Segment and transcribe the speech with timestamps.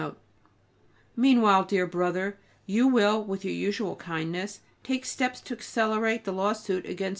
[0.01, 0.11] [B]
[1.15, 6.85] Meanwhile, dear brother, you will, with your usual kindness, take steps to accelerate the lawsuit
[6.87, 7.09] against M.